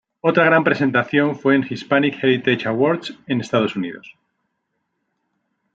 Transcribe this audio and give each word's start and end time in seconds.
Otra 0.21 0.45
gran 0.45 0.63
presentación 0.63 1.35
fue 1.37 1.53
en 1.53 1.61
'Hispanic 1.61 2.23
Heritage 2.23 2.65
Awards 2.67 3.15
en 3.27 3.39
Estados 3.39 3.75
Unidos. 3.75 4.17